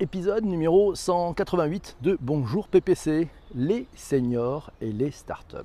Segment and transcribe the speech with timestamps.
[0.00, 5.58] Épisode numéro 188 de Bonjour PPC, les seniors et les startups.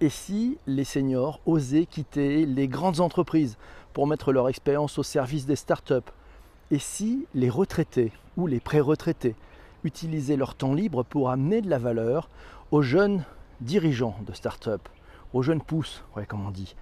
[0.00, 3.58] Et si les seniors osaient quitter les grandes entreprises
[3.92, 6.10] pour mettre leur expérience au service des startups?
[6.70, 9.36] Et si les retraités ou les pré-retraités
[9.84, 12.30] utilisaient leur temps libre pour amener de la valeur
[12.70, 13.22] aux jeunes
[13.60, 14.88] dirigeants de startups,
[15.34, 16.74] aux jeunes pousses, ouais, comme on dit?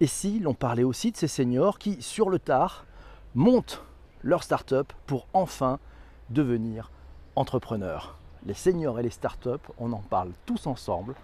[0.00, 2.84] Et si l'on parlait aussi de ces seniors qui, sur le tard,
[3.36, 3.84] montent
[4.22, 5.78] leur startup pour enfin
[6.30, 6.90] devenir
[7.34, 8.16] entrepreneurs
[8.46, 11.14] Les seniors et les startups, on en parle tous ensemble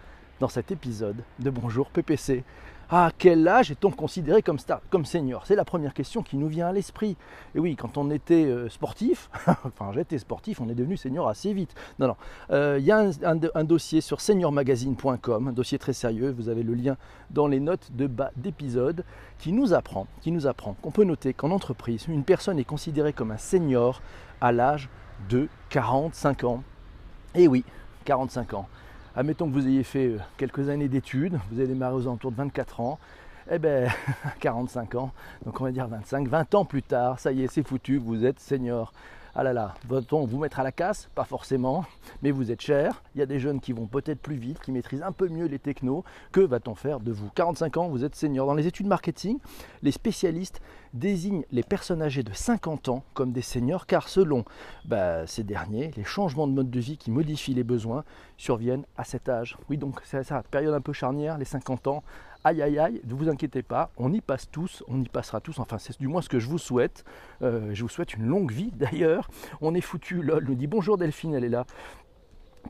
[0.40, 2.44] dans cet épisode de Bonjour PPC.
[2.90, 5.46] À quel âge est-on considéré comme, star, comme senior?
[5.46, 7.16] C'est la première question qui nous vient à l'esprit.
[7.54, 9.30] Et oui, quand on était euh, sportif,
[9.64, 11.74] enfin j'étais sportif, on est devenu senior assez vite.
[11.98, 12.16] Non, non.
[12.50, 16.50] Euh, il y a un, un, un, dossier sur seniormagazine.com, un dossier très sérieux, vous
[16.50, 16.98] avez le lien
[17.30, 19.04] dans les notes de bas d'épisode,
[19.38, 23.14] qui nous apprend, qui nous apprend qu'on peut noter qu'en entreprise, une personne est considérée
[23.14, 24.02] comme un senior
[24.42, 24.88] à l'âge
[25.30, 26.62] de 45 ans.
[27.34, 27.64] Et oui,
[28.04, 28.68] 45 ans.
[29.14, 32.36] Admettons que vous ayez fait euh, quelques années d'études, vous avez démarré aux alentours de
[32.36, 32.98] 24 ans,
[33.50, 33.86] eh bien,
[34.40, 35.12] 45 ans,
[35.46, 38.24] donc on va dire 25, 20 ans plus tard, ça y est, c'est foutu, vous
[38.24, 38.92] êtes senior.
[39.34, 41.08] Ah là là, va-t-on vous mettre à la casse?
[41.14, 41.86] Pas forcément,
[42.20, 43.02] mais vous êtes cher.
[43.14, 45.46] Il y a des jeunes qui vont peut-être plus vite, qui maîtrisent un peu mieux
[45.46, 46.04] les technos.
[46.32, 47.30] Que va-t-on faire de vous?
[47.34, 48.46] 45 ans, vous êtes senior.
[48.46, 49.38] Dans les études marketing,
[49.82, 50.60] les spécialistes
[50.92, 54.44] désignent les personnes âgées de 50 ans comme des seniors car selon
[54.84, 58.04] bah, ces derniers, les changements de mode de vie qui modifient les besoins
[58.36, 59.56] surviennent à cet âge.
[59.70, 62.02] Oui, donc c'est ça, période un peu charnière, les 50 ans,
[62.44, 65.58] aïe aïe aïe, ne vous inquiétez pas, on y passe tous, on y passera tous,
[65.58, 67.04] enfin c'est du moins ce que je vous souhaite.
[67.42, 69.28] Euh, je vous souhaite une longue vie d'ailleurs.
[69.60, 71.66] On est foutu, lol, nous dit bonjour Delphine, elle est là.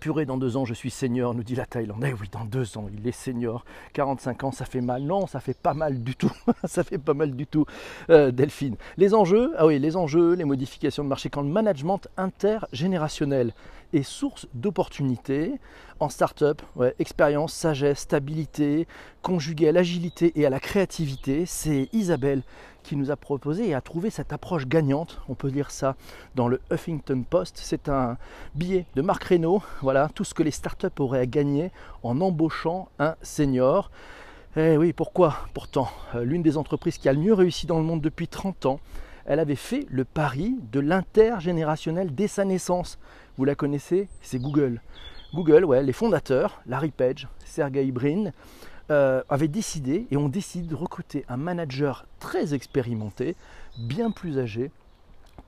[0.01, 2.03] Purée, dans deux ans, je suis senior, nous dit la Thaïlande.
[2.07, 3.65] Eh oui, dans deux ans, il est senior.
[3.93, 5.03] 45 ans, ça fait mal.
[5.03, 6.33] Non, ça fait pas mal du tout.
[6.65, 7.67] ça fait pas mal du tout,
[8.09, 8.77] euh, Delphine.
[8.97, 13.53] Les enjeux, ah oui, les enjeux, les modifications de marché quand le management intergénérationnel
[14.03, 15.53] source d'opportunités
[16.01, 18.89] en start-up, ouais, expérience, sagesse, stabilité,
[19.21, 21.45] conjuguée à l'agilité et à la créativité.
[21.45, 22.43] C'est Isabelle
[22.83, 25.21] qui nous a proposé et a trouvé cette approche gagnante.
[25.29, 25.95] On peut lire ça
[26.35, 27.61] dans le Huffington Post.
[27.63, 28.17] C'est un
[28.55, 29.63] billet de Marc Reynaud.
[29.83, 31.71] Voilà, tout ce que les startups auraient à gagner
[32.03, 33.91] en embauchant un senior.
[34.57, 35.37] Eh oui, pourquoi?
[35.55, 38.81] Pourtant, l'une des entreprises qui a le mieux réussi dans le monde depuis 30 ans,
[39.27, 42.99] elle avait fait le pari de l'intergénérationnel dès sa naissance.
[43.39, 44.81] Vous la connaissez C'est Google.
[45.35, 48.33] Google, les fondateurs, Larry Page, Sergey Brin,
[48.91, 53.37] euh, avaient décidé et ont décidé de recruter un manager très expérimenté,
[53.79, 54.71] bien plus âgé,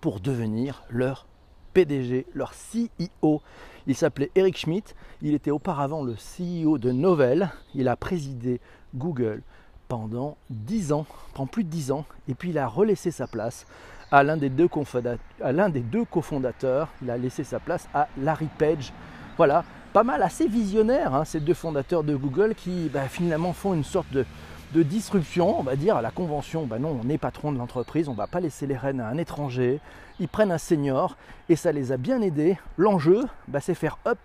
[0.01, 1.27] pour devenir leur
[1.75, 3.43] PDG, leur CEO.
[3.87, 8.61] Il s'appelait Eric Schmidt, il était auparavant le CEO de Novell, il a présidé
[8.95, 9.43] Google
[9.89, 13.67] pendant 10 ans, pendant plus de 10 ans, et puis il a relaissé sa place
[14.11, 18.93] à l'un des deux cofondateurs, il a laissé sa place à Larry Page.
[19.37, 23.75] Voilà, pas mal assez visionnaire, hein, ces deux fondateurs de Google qui bah, finalement font
[23.75, 24.25] une sorte de,
[24.73, 26.67] de, disruption, on va dire, à la convention.
[26.67, 29.09] Bah non, on est patron de l'entreprise, on ne va pas laisser les rênes à
[29.09, 29.81] un étranger.
[30.21, 31.17] Ils prennent un senior
[31.49, 32.57] et ça les a bien aidés.
[32.77, 34.19] L'enjeu, bah, c'est faire up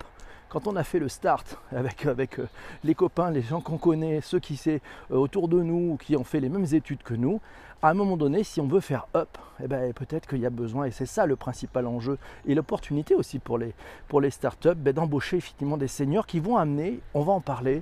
[0.50, 2.48] quand on a fait le start avec, euh,
[2.84, 4.80] les copains, les gens qu'on connaît, ceux qui sont
[5.12, 7.40] euh, autour de nous, qui ont fait les mêmes études que nous,
[7.82, 10.50] à un moment donné, si on veut faire up, eh ben, peut-être qu'il y a
[10.50, 13.74] besoin, et c'est ça le principal enjeu, et l'opportunité aussi pour les,
[14.10, 17.82] pour les startups, ben, d'embaucher effectivement des seniors qui vont amener, on va en parler,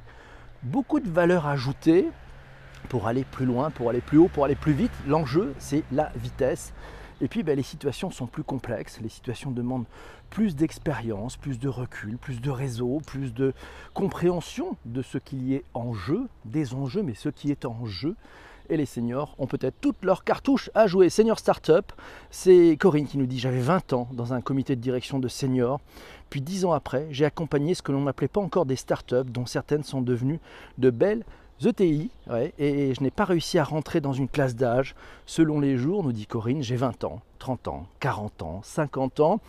[0.61, 2.07] beaucoup de valeur ajoutée
[2.89, 4.91] pour aller plus loin, pour aller plus haut, pour aller plus vite.
[5.07, 6.73] L'enjeu, c'est la vitesse.
[7.21, 9.85] Et puis ben, les situations sont plus complexes, les situations demandent
[10.29, 13.53] plus d'expérience, plus de recul, plus de réseau, plus de
[13.93, 17.85] compréhension de ce qu'il y est en jeu, des enjeux, mais ce qui est en
[17.85, 18.15] jeu.
[18.69, 21.09] Et les seniors ont peut-être toutes leurs cartouches à jouer.
[21.09, 21.89] Senior Startup,
[22.29, 25.79] c'est Corinne qui nous dit j'avais 20 ans dans un comité de direction de seniors.
[26.29, 29.45] Puis 10 ans après, j'ai accompagné ce que l'on n'appelait pas encore des startups, dont
[29.45, 30.41] certaines sont devenues
[30.77, 31.23] de belles
[31.65, 34.95] ETI, ouais, et je n'ai pas réussi à rentrer dans une classe d'âge.
[35.25, 39.39] Selon les jours, nous dit Corinne, j'ai 20 ans, 30 ans, 40 ans, 50 ans,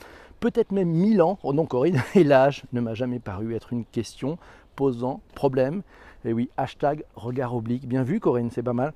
[0.41, 1.39] peut-être même 1000 ans.
[1.43, 4.39] Oh non, Corinne, et l'âge ne m'a jamais paru être une question
[4.75, 5.83] posant problème.
[6.25, 7.87] Et oui, hashtag regard oblique.
[7.87, 8.93] Bien vu, Corinne, c'est pas mal.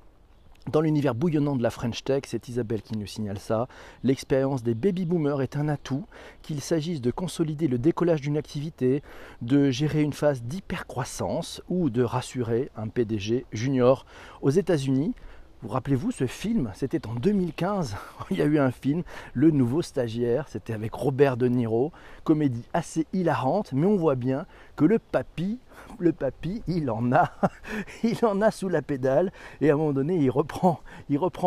[0.70, 3.66] Dans l'univers bouillonnant de la French Tech, c'est Isabelle qui nous signale ça,
[4.04, 6.04] l'expérience des baby boomers est un atout,
[6.40, 9.02] qu'il s'agisse de consolider le décollage d'une activité,
[9.40, 14.06] de gérer une phase d'hypercroissance ou de rassurer un PDG junior.
[14.40, 15.14] Aux États-Unis,
[15.62, 16.72] Vous rappelez-vous ce film?
[16.74, 17.94] C'était en 2015.
[18.32, 20.48] Il y a eu un film, Le Nouveau Stagiaire.
[20.48, 21.92] C'était avec Robert De Niro.
[22.24, 25.60] Comédie assez hilarante, mais on voit bien que le papy,
[26.00, 27.30] le papy, il en a,
[28.02, 29.30] il en a sous la pédale.
[29.60, 30.80] Et à un moment donné, il reprend,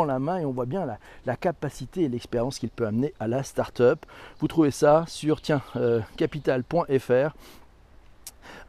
[0.05, 0.87] la main et on voit bien
[1.25, 4.05] la, capacité et l'expérience qu'il peut amener à la start-up.
[4.39, 7.35] Vous trouvez ça sur tiens, euh, capital.fr.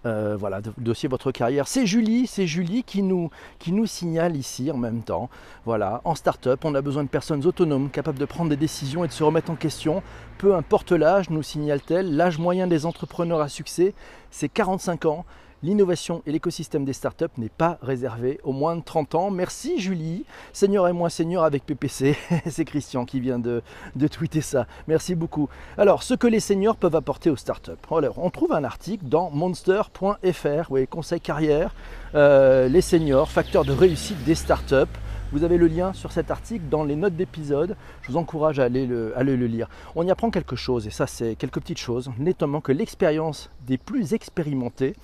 [0.05, 1.69] Euh, voilà, dossier votre carrière.
[1.69, 5.29] C'est Julie, c'est Julie qui nous, qui nous signale ici en même temps.
[5.65, 9.09] Voilà, en start-up, on a besoin de personnes autonomes, capables de prendre des décisions et
[9.09, 10.03] de se remettre en question.
[10.39, 12.15] Peu importe l'âge, nous signale-t-elle.
[12.15, 13.95] L'âge moyen des entrepreneurs à succès,
[14.31, 15.25] c'est 45 ans
[15.63, 19.31] l'innovation et l'écosystème des startups n'est pas réservé aux moins de 30 ans.
[19.31, 20.25] Merci Julie.
[20.53, 22.17] Seigneur et moi Seigneur avec PPC.
[22.47, 23.63] C'est Christian qui vient de,
[24.09, 24.67] tweeter ça.
[24.87, 25.49] Merci beaucoup.
[25.79, 27.73] Alors, ce que les seniors peuvent apporter aux startups.
[27.91, 31.75] On trouve un article dans monster.fr, oui, conseil carrière,
[32.15, 34.93] euh, les seniors, facteurs de réussite des startups.
[35.33, 37.77] Vous avez le lien sur cet article dans les notes d'épisode.
[38.03, 39.69] Je vous encourage à aller, le, le, lire.
[39.97, 43.77] On y apprend quelque chose, et ça c'est quelques petites choses, notamment que l'expérience des
[43.77, 44.95] plus expérimentés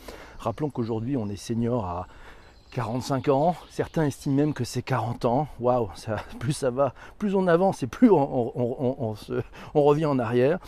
[0.42, 2.08] Rappelons qu'aujourd'hui, on est senior à
[2.72, 3.54] 45 ans.
[3.70, 5.46] Certains estiment même que c'est 40 ans.
[5.60, 5.88] Waouh,
[6.40, 9.14] plus ça va, plus on avance et plus on,
[9.74, 10.58] revient en arrière.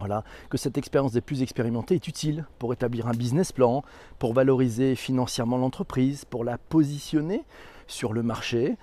[0.00, 3.84] Voilà, que cette expérience des plus expérimentés est utile pour établir un business plan,
[4.18, 7.44] pour valoriser financièrement l'entreprise, pour la positionner
[7.86, 8.76] sur le marché,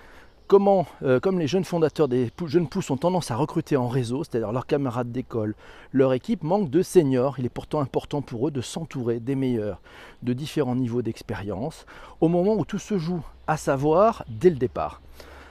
[0.47, 4.23] comment, euh, comme les jeunes fondateurs des jeunes pousses ont tendance à recruter en réseau,
[4.23, 5.55] c'est-à-dire leurs camarades d'école,
[5.91, 7.35] leur équipe manque de seniors.
[7.39, 9.81] Il est pourtant important pour eux de s'entourer des meilleurs,
[10.23, 11.85] de différents niveaux d'expérience,
[12.21, 15.01] au moment où tout se joue, à savoir dès le départ.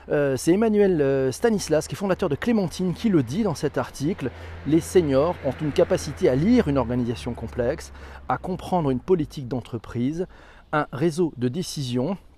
[0.09, 3.77] Euh, c'est Emmanuel euh, Stanislas, qui est fondateur de Clémentine, qui le dit dans cet
[3.77, 4.29] article.
[4.67, 7.91] Les seniors ont une capacité à lire une organisation complexe,
[8.29, 10.27] à comprendre une politique d'entreprise,
[10.73, 12.34] un réseau de décision euh,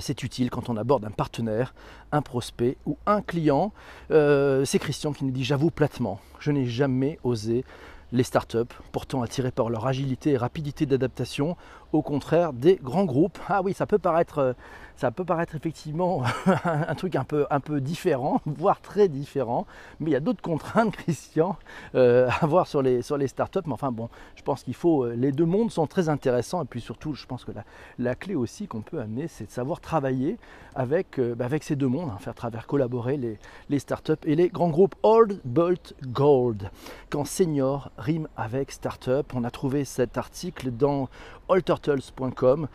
[0.00, 1.74] c'est utile quand on aborde un partenaire,
[2.12, 3.72] un prospect ou un client.
[4.10, 7.64] Euh, c'est Christian qui nous dit J'avoue platement, je n'ai jamais osé
[8.12, 11.56] les startups, pourtant attirés par leur agilité et rapidité d'adaptation,
[11.92, 13.38] au contraire des grands groupes.
[13.48, 14.52] Ah oui, ça peut paraître, euh,
[14.98, 16.24] ça peut paraître effectivement
[16.64, 19.64] un truc un peu, un peu différent, voire très différent,
[20.00, 21.56] mais il y a d'autres contraintes, Christian,
[21.94, 23.60] euh, à voir sur les, sur les startups.
[23.66, 26.64] Mais enfin bon, je pense qu'il faut, euh, les deux mondes sont très intéressants, et
[26.64, 27.52] puis surtout, je pense que
[27.98, 30.36] la, clé aussi qu'on peut amener, c'est de savoir travailler
[30.74, 34.48] avec, bah, avec ces deux mondes, hein, faire travers collaborer les, les startups et les
[34.48, 34.96] grands groupes.
[35.04, 36.70] Old Bolt Gold,
[37.08, 41.08] quand senior rime avec startup, on a trouvé cet article dans
[41.48, 42.66] allturtles.com.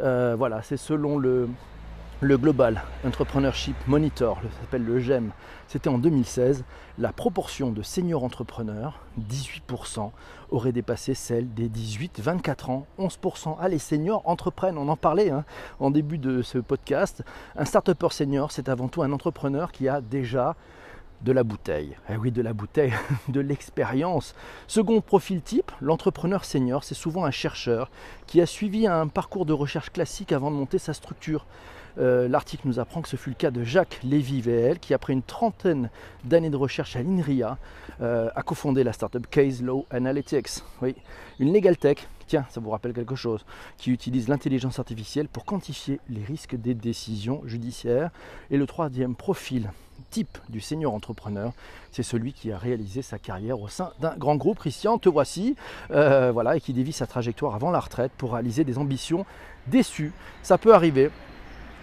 [0.00, 1.48] Euh, voilà, c'est selon le,
[2.22, 5.32] le Global Entrepreneurship Monitor, s'appelle le GEM,
[5.66, 6.62] c'était en 2016,
[6.98, 10.12] la proportion de seniors entrepreneurs, 18%,
[10.52, 13.56] aurait dépassé celle des 18-24 ans, 11%.
[13.58, 15.44] Ah, les seniors entreprennent, on en parlait hein,
[15.80, 17.24] en début de ce podcast.
[17.56, 20.54] Un start senior, c'est avant tout un entrepreneur qui a déjà
[21.22, 21.96] de la bouteille.
[22.08, 22.92] Eh oui, de la bouteille,
[23.28, 24.36] de l'expérience.
[24.68, 27.90] Second profil type, l'entrepreneur senior, c'est souvent un chercheur
[28.28, 31.46] qui a suivi un parcours de recherche classique avant de monter sa structure.
[31.98, 35.22] Euh, l'article nous apprend que ce fut le cas de Jacques Lévy-VL qui, après une
[35.22, 35.90] trentaine
[36.24, 37.58] d'années de recherche à l'INRIA,
[38.00, 40.62] euh, a cofondé la startup Case Law Analytics.
[40.80, 40.94] Oui,
[41.38, 43.44] une legal tech, tiens, ça vous rappelle quelque chose,
[43.76, 48.10] qui utilise l'intelligence artificielle pour quantifier les risques des décisions judiciaires.
[48.50, 49.70] Et le troisième profil
[50.10, 51.52] type du senior entrepreneur,
[51.90, 54.58] c'est celui qui a réalisé sa carrière au sein d'un grand groupe.
[54.58, 55.56] Christian, te voici,
[55.90, 59.24] euh, et qui dévie sa trajectoire avant la retraite pour réaliser des ambitions
[59.66, 60.12] déçues.
[60.42, 61.10] Ça peut arriver.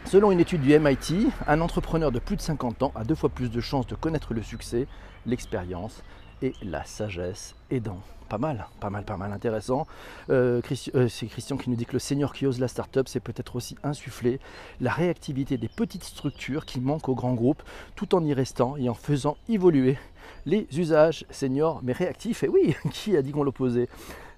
[0.05, 3.29] Selon une étude du MIT, un entrepreneur de plus de 50 ans a deux fois
[3.29, 4.87] plus de chances de connaître le succès,
[5.25, 6.03] l'expérience
[6.41, 9.87] et la sagesse aidant pas mal, pas mal, pas mal intéressant.
[10.29, 10.61] Euh,
[10.95, 13.55] euh, c'est Christian qui nous dit que le senior qui ose la startup, c'est peut-être
[13.55, 14.39] aussi insuffler
[14.79, 17.63] la réactivité des petites structures qui manquent aux grands groupes,
[17.95, 19.97] tout en y restant et en faisant évoluer
[20.45, 22.43] les usages seniors mais réactifs.
[22.43, 23.89] Et oui, qui a dit qu'on l'opposait?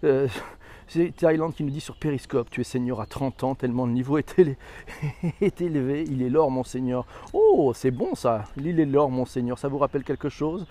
[0.03, 0.27] Euh,
[0.93, 3.93] c'est Thailand qui nous dit sur Periscope, tu es senior à 30 ans, tellement le
[3.93, 7.05] niveau est, élevé, il est l'or mon seigneur.
[7.31, 10.67] Oh, c'est bon ça, il est l'or mon seigneur, ça vous rappelle quelque chose?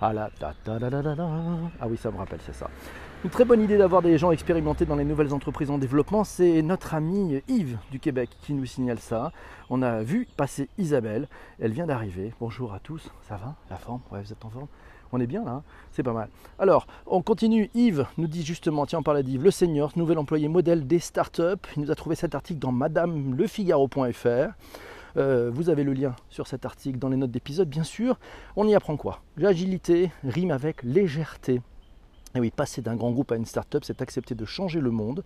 [0.00, 2.70] Ah, ah oui, ça me rappelle, c'est ça.
[3.24, 6.62] Une très bonne idée d'avoir des gens expérimentés dans les nouvelles entreprises en développement, c'est
[6.62, 9.32] notre ami Yves du Québec qui nous signale ça.
[9.68, 11.26] On a vu passer Isabelle,
[11.58, 12.32] elle vient d'arriver.
[12.38, 13.56] Bonjour à tous, ça va?
[13.68, 14.00] La forme?
[14.12, 14.68] Ouais, vous êtes en forme?
[15.12, 16.28] On est bien là, hein c'est pas mal.
[16.58, 17.70] Alors, on continue.
[17.74, 21.66] Yves nous dit justement, tiens, on parle d'Yves, le senior, nouvel employé modèle des startups.
[21.76, 24.52] Il nous a trouvé cet article dans madamelefigaro.fr.
[25.16, 28.18] Euh, vous avez le lien sur cet article dans les notes d'épisode, bien sûr.
[28.56, 29.22] On y apprend quoi?
[29.38, 31.62] L'agilité rime avec légèreté.
[32.34, 35.24] Et oui, passer d'un grand groupe à une start-up, c'est accepter de changer le monde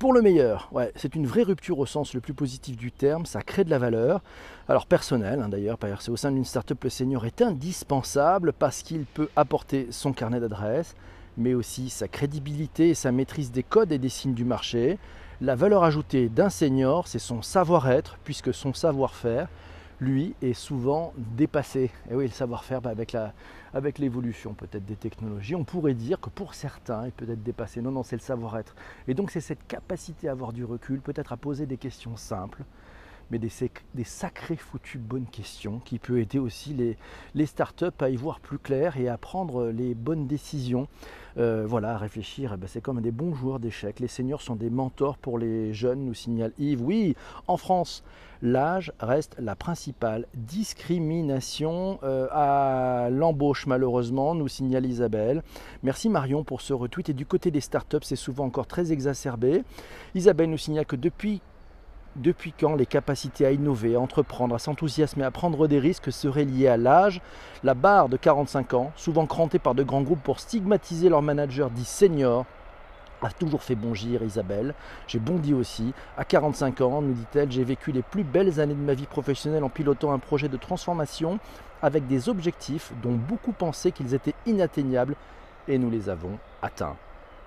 [0.00, 3.42] Pour le meilleur, c'est une vraie rupture au sens le plus positif du terme, ça
[3.42, 4.22] crée de la valeur.
[4.66, 9.04] Alors personnel, hein, d'ailleurs, c'est au sein d'une startup, le senior est indispensable parce qu'il
[9.04, 10.94] peut apporter son carnet d'adresses,
[11.36, 14.98] mais aussi sa crédibilité et sa maîtrise des codes et des signes du marché.
[15.42, 19.48] La valeur ajoutée d'un senior, c'est son savoir-être, puisque son savoir-faire,
[20.00, 21.90] lui, est souvent dépassé.
[22.10, 23.32] Et oui, le savoir-faire, bah, avec, la,
[23.74, 27.80] avec l'évolution peut-être des technologies, on pourrait dire que pour certains, il peut être dépassé.
[27.80, 28.74] Non, non, c'est le savoir-être.
[29.08, 32.62] Et donc c'est cette capacité à avoir du recul, peut-être à poser des questions simples,
[33.30, 33.50] mais des,
[33.94, 36.74] des sacrées foutues bonnes questions qui peut aider aussi
[37.34, 40.88] les, startups à y voir plus clair et à prendre les bonnes décisions.
[41.38, 44.00] Euh, voilà, à réfléchir, eh ben, c'est comme des bons joueurs d'échecs.
[44.00, 46.82] Les seniors sont des mentors pour les jeunes, nous signale Yves.
[46.82, 47.14] Oui,
[47.46, 48.02] en France,
[48.42, 55.42] l'âge reste la principale discrimination euh, à l'embauche, malheureusement, nous signale Isabelle.
[55.82, 57.10] Merci Marion pour ce retweet.
[57.10, 59.62] Et du côté des startups, c'est souvent encore très exacerbé.
[60.14, 61.40] Isabelle nous signale que depuis
[62.16, 66.44] depuis quand les capacités à innover, à entreprendre, à s'enthousiasmer, à prendre des risques seraient
[66.44, 67.20] liées à l'âge?
[67.62, 71.70] La barre de 45 ans, souvent crantée par de grands groupes pour stigmatiser leur manager
[71.70, 72.46] dit senior,
[73.22, 74.74] a toujours fait bongir Isabelle.
[75.06, 75.92] J'ai bondi aussi.
[76.16, 79.64] À 45 ans, nous dit-elle, j'ai vécu les plus belles années de ma vie professionnelle
[79.64, 81.38] en pilotant un projet de transformation
[81.82, 85.16] avec des objectifs dont beaucoup pensaient qu'ils étaient inatteignables
[85.68, 86.96] et nous les avons atteints.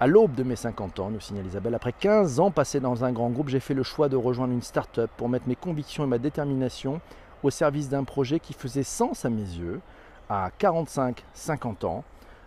[0.04, 3.14] À l'aube de mes 50 ans, nous signale Isabelle, après 15 ans passés dans un
[3.14, 6.08] grand groupe, j'ai fait le choix de rejoindre une start-up pour mettre mes convictions et
[6.08, 7.00] ma détermination
[7.42, 9.80] au service d'un projet qui faisait sens à mes yeux
[10.28, 12.04] à 45-50 ans.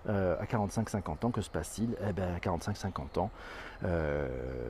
[0.09, 1.97] Euh, à 45-50 ans, que se passe-t-il?
[2.09, 3.31] Eh bien, à 45-50 ans,
[3.85, 4.29] euh,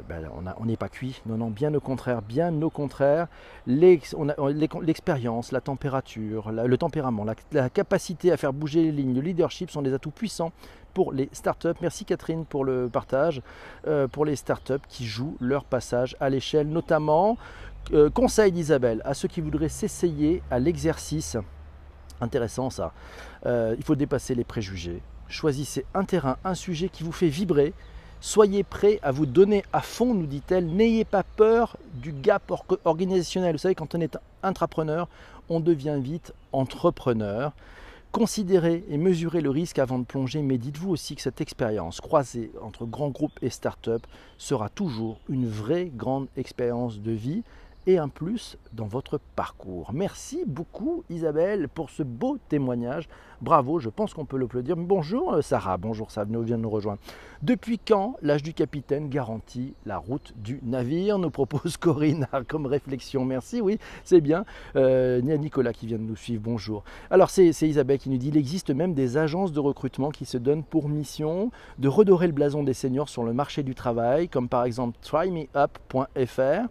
[0.09, 1.21] ben, on n'est pas cuit.
[1.27, 3.27] Non, non, bien au contraire, bien au contraire.
[3.67, 9.83] L'expérience, la température, le tempérament, la, capacité à faire bouger les lignes, le leadership sont
[9.83, 10.53] des atouts puissants
[10.97, 11.79] pour les startups.
[11.83, 13.43] Merci Catherine pour le partage.
[13.87, 17.37] Euh, pour les startups qui jouent leur passage à l'échelle, notamment.
[17.93, 21.37] Euh, conseil d'Isabelle à ceux qui voudraient s'essayer à l'exercice.
[22.23, 22.95] Intéressant ça.
[23.45, 25.03] Euh, il faut dépasser les préjugés.
[25.29, 27.75] Choisissez un terrain, un sujet qui vous fait vibrer.
[28.23, 30.65] Soyez prêt à vous donner à fond, nous dit-elle.
[30.65, 32.51] N'ayez pas peur du gap
[32.87, 33.53] organisationnel.
[33.53, 35.09] Vous savez, quand on est entrepreneur,
[35.51, 37.53] on devient vite entrepreneur.
[38.17, 42.51] Considérez et mesurez le risque avant de plonger, mais dites-vous aussi que cette expérience croisée
[42.63, 44.07] entre grands groupes et start-up
[44.39, 47.43] sera toujours une vraie grande expérience de vie
[47.87, 49.91] et un plus dans votre parcours.
[49.93, 53.07] Merci beaucoup Isabelle pour ce beau témoignage.
[53.43, 54.77] Bravo, je pense qu'on peut l'applaudir.
[54.77, 56.99] Bonjour euh, Sarah, bonjour Sarah, vient de nous rejoindre.
[57.43, 63.27] Depuis quand l'âge du capitaine garantit la route du navire Nous propose Corinne comme réflexion.
[63.27, 64.47] Merci, oui, c'est bien.
[64.75, 66.83] Euh, il y a Nicolas qui vient de nous suivre, bonjour.
[67.11, 70.39] Alors c'est Isabelle qui nous dit, il existe même des agences de recrutement qui se
[70.39, 74.49] donnent pour mission de redorer le blason des seniors sur le marché du travail, comme
[74.49, 76.69] par exemple trymeup.fr.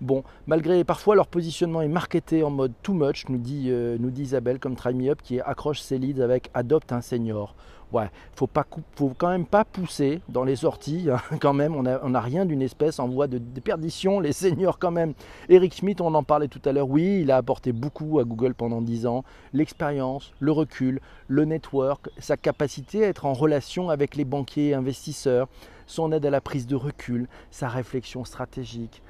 [0.00, 4.10] Bon, malgré parfois leur positionnement est marketé en mode too much, nous dit, euh, nous
[4.10, 7.54] dit Isabelle, comme Try Me Up, qui accroche ses avec Adopte un senior.
[7.92, 11.08] Ouais, faut pas, faut quand même pas pousser dans les sorties.
[11.10, 14.18] Hein, quand même, on n'a rien d'une espèce en voie de, déperdition.
[14.18, 15.14] Les seniors, quand même.
[15.48, 16.88] Eric Schmidt, on en parlait tout à l'heure.
[16.88, 19.22] Oui, il a apporté beaucoup à Google pendant 10 ans.
[19.52, 24.74] L'expérience, le recul, le network, sa capacité à être en relation avec les banquiers et
[24.74, 25.48] investisseurs,
[25.86, 29.02] son aide à la prise de recul, sa réflexion stratégique.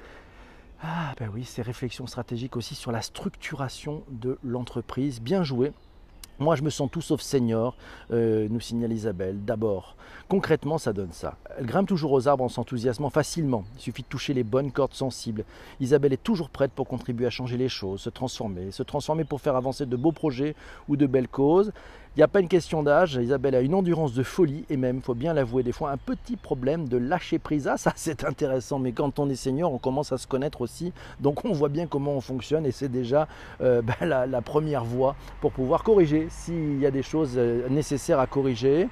[0.83, 5.21] Ah ben oui, ces réflexions stratégiques aussi sur la structuration de l'entreprise.
[5.21, 5.71] Bien joué.
[6.37, 7.77] Moi, je me sens tout sauf senior,
[8.11, 9.37] euh, nous signale Isabelle.
[9.45, 9.95] D'abord,
[10.27, 11.37] concrètement, ça donne ça.
[11.57, 13.63] Elle grimpe toujours aux arbres en s'enthousiasmant facilement.
[13.77, 15.45] Il suffit de toucher les bonnes cordes sensibles.
[15.79, 19.39] Isabelle est toujours prête pour contribuer à changer les choses, se transformer, se transformer pour
[19.39, 20.55] faire avancer de beaux projets
[20.89, 21.71] ou de belles causes.
[22.15, 25.01] Il n'y a pas une question d'âge, Isabelle a une endurance de folie et même,
[25.01, 27.67] faut bien l'avouer, des fois un petit problème de lâcher prise.
[27.67, 30.93] Ah, ça c'est intéressant, mais quand on est senior, on commence à se connaître aussi,
[31.19, 33.27] donc on voit bien comment on fonctionne et c'est déjà
[33.59, 38.21] euh, ben, la, première voie pour pouvoir corriger s'il y a des choses euh, nécessaires
[38.21, 38.87] à corriger.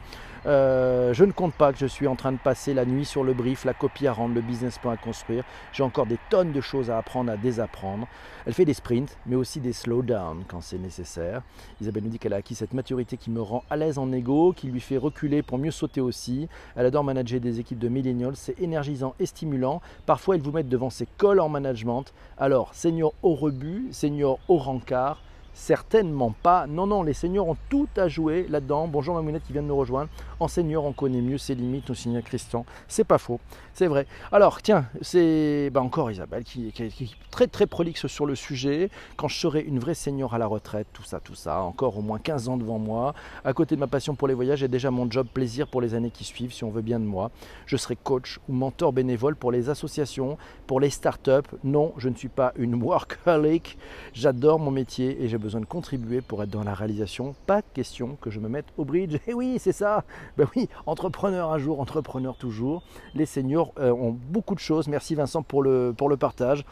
[0.46, 3.24] Euh, je ne compte pas que je suis en train de passer la nuit sur
[3.24, 5.44] le brief, la copie à rendre, le business plan à construire.
[5.72, 8.08] J'ai encore des tonnes de choses à apprendre, à désapprendre.
[8.46, 11.42] Elle fait des sprints, mais aussi des slowdowns quand c'est nécessaire.
[11.80, 14.54] Isabelle nous dit qu'elle a acquis cette maturité qui me rend à l'aise en ego,
[14.54, 16.50] qui lui fait reculer pour mieux sauter aussi.
[16.76, 19.82] Elle adore manager des équipes de millennials, c'est énergisant et stimulant.
[20.06, 22.06] Parfois, elle vous met devant ses cols en management.
[22.38, 25.22] Alors, senior au rebut, senior au rencard,
[25.53, 26.65] Certainement pas.
[26.65, 28.88] Non, non, les seigneurs ont tout à jouer là-dedans.
[28.88, 30.10] Bonjour Mamounette qui vient de nous rejoindre.
[30.39, 32.65] En seigneur, on connaît mieux ses limites, au Seigneur Christian.
[32.88, 33.39] C'est pas faux,
[33.74, 34.07] c'est vrai.
[34.31, 38.89] Alors, tiens, c'est bah, encore Isabelle qui, est très très prolixe sur le sujet.
[39.15, 42.01] Quand je serai une vraie seigneur à la retraite, tout ça, tout ça, encore au
[42.01, 43.13] moins 15 ans devant moi.
[43.45, 45.93] À côté de ma passion pour les voyages, j'ai déjà mon job plaisir pour les
[45.93, 47.29] années qui suivent, si on veut bien de moi.
[47.67, 51.55] Je serai coach ou mentor bénévole pour les associations, pour les startups.
[51.63, 53.77] Non, je ne suis pas une workaholic.
[54.13, 57.36] J'adore mon métier et j'ai besoin de contribuer pour être dans la réalisation.
[57.46, 59.18] Pas question que je me mette au bridge.
[59.28, 60.04] Eh oui, c'est ça.
[60.38, 62.84] Ben oui, entrepreneur un jour, entrepreneur toujours.
[63.14, 64.88] Les seniors euh, ont beaucoup de choses.
[64.88, 66.66] Merci Vincent pour le, pour le partage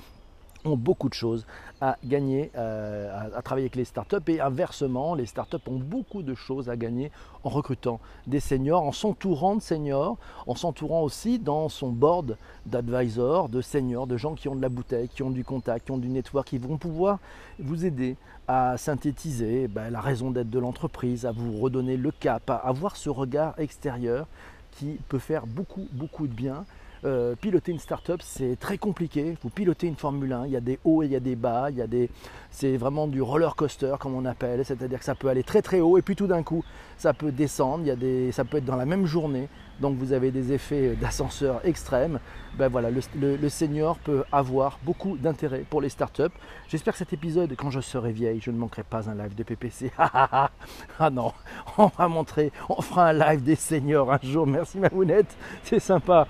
[0.65, 1.45] ont beaucoup de choses
[1.81, 4.17] à gagner euh, à, travailler avec les startups.
[4.27, 7.11] Et inversement, les startups ont beaucoup de choses à gagner
[7.43, 13.49] en recrutant des seniors, en s'entourant de seniors, en s'entourant aussi dans son board d'advisors,
[13.49, 15.97] de seniors, de gens qui ont de la bouteille, qui ont du contact, qui ont
[15.97, 17.19] du network, qui vont pouvoir
[17.59, 18.15] vous aider
[18.47, 22.95] à synthétiser ben, la raison d'être de l'entreprise, à vous redonner le cap, à avoir
[22.95, 24.27] ce regard extérieur
[24.71, 26.65] qui peut faire beaucoup, beaucoup de bien
[27.03, 29.35] euh, piloter une startup, c'est très compliqué.
[29.41, 31.35] Vous pilotez une Formule 1, il y a des hauts et il y a des
[31.35, 32.09] bas, il y a des,
[32.51, 35.79] c'est vraiment du roller coaster comme on appelle, c'est-à-dire que ça peut aller très très
[35.79, 36.63] haut et puis tout d'un coup
[36.97, 39.97] ça peut descendre, il y a des, ça peut être dans la même journée, donc
[39.97, 42.19] vous avez des effets d'ascenseur extrêmes.
[42.57, 46.23] Ben voilà, le, senior peut avoir beaucoup d'intérêt pour les startups.
[46.67, 49.43] J'espère que cet épisode, quand je serai vieille, je ne manquerai pas un live de
[49.43, 49.91] PPC.
[49.97, 50.49] ah
[51.11, 51.33] non,
[51.77, 54.45] on va montrer, on fera un live des seniors un jour.
[54.45, 56.27] Merci Mamounette, c'est sympa.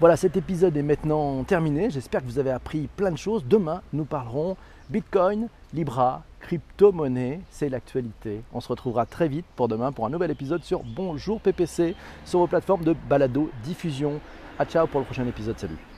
[0.00, 1.90] Voilà, cet épisode est maintenant terminé.
[1.90, 3.44] J'espère que vous avez appris plein de choses.
[3.44, 4.56] Demain, nous parlerons
[4.90, 7.40] Bitcoin, Libra, crypto-monnaie.
[7.50, 8.42] C'est l'actualité.
[8.52, 12.38] On se retrouvera très vite pour demain pour un nouvel épisode sur Bonjour PPC sur
[12.38, 14.20] vos plateformes de balado diffusion.
[14.60, 15.58] A ciao pour le prochain épisode.
[15.58, 15.78] Salut.